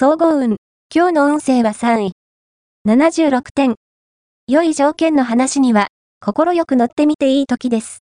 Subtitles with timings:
[0.00, 0.58] 総合運。
[0.94, 2.12] 今日の運勢は3位。
[2.86, 3.74] 76点。
[4.46, 5.88] 良い条件の話には、
[6.20, 8.04] 心よく乗ってみていい時です。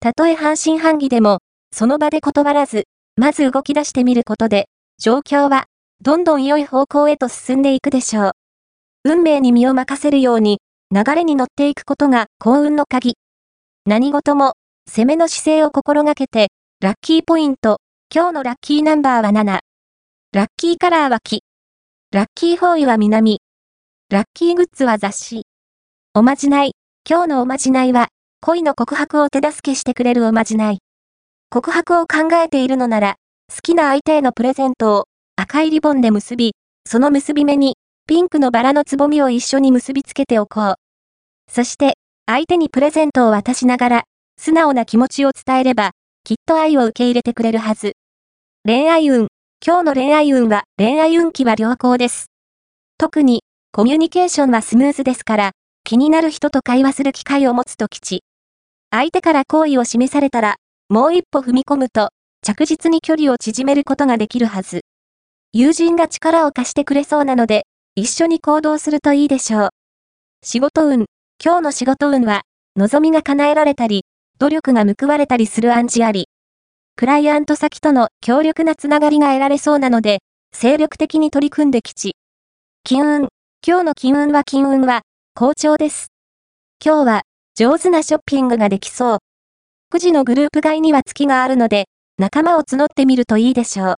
[0.00, 2.84] たとえ半信半疑でも、その場で断らず、
[3.16, 5.66] まず動き出してみることで、状況は、
[6.00, 8.32] どんどん良い方向へと進んでいくでしょう。
[9.04, 10.60] 運命に身を任せるように、
[10.90, 13.16] 流れに乗っていくことが幸運の鍵。
[13.84, 14.54] 何事も、
[14.88, 16.48] 攻めの姿勢を心がけて、
[16.80, 19.67] ラッキーポイント、今日のラッキーナンバーは7。
[20.38, 21.42] ラッキーカラーは木。
[22.12, 23.40] ラッキーフォーイは南。
[24.08, 25.42] ラッキーグッズは雑誌。
[26.14, 26.76] おまじない。
[27.10, 28.06] 今日のおまじないは、
[28.40, 30.78] 恋の告白を手助けしてくれるおまじない。
[31.50, 33.16] 告白を考えているのなら、
[33.52, 35.04] 好きな相手へのプレゼントを
[35.34, 36.54] 赤いリボンで結び、
[36.86, 37.74] その結び目に
[38.06, 40.74] ピンクのバラのつぼみを一緒に結びつけておこう。
[41.50, 41.94] そして、
[42.26, 44.04] 相手にプレゼントを渡しながら、
[44.40, 45.90] 素直な気持ちを伝えれば、
[46.22, 47.94] きっと愛を受け入れてくれるはず。
[48.64, 49.26] 恋愛運。
[49.68, 52.30] 今日の恋愛運は、恋愛運気は良好です。
[52.96, 55.50] 特に、コミュニケーションはスムーズですから、
[55.84, 58.22] 気になる人と会話する機会を持つと吉。
[58.90, 60.56] 相手から好意を示されたら、
[60.88, 62.08] もう一歩踏み込むと、
[62.42, 64.86] 着実に距離を縮めることができるはず。
[65.52, 69.68] 友人が力を貸してくれそうなので、一緒に行動するといいでしょう。
[70.42, 71.04] 仕事運。
[71.44, 72.40] 今日の仕事運は、
[72.76, 74.06] 望みが叶えられたり、
[74.38, 76.28] 努力が報われたりする暗示あり。
[76.98, 80.18] クライアント先との強力なつながりが得られそうなので、
[80.52, 82.16] 精力的に取り組んできち。
[82.82, 83.28] 金運。
[83.64, 85.02] 今日の金運は金運は、
[85.36, 86.08] 好調です。
[86.84, 87.22] 今日は、
[87.54, 89.18] 上手なショッピングができそう。
[89.94, 91.84] 9時のグループ外には月があるので、
[92.18, 93.86] 仲間を募ってみるといいでしょう。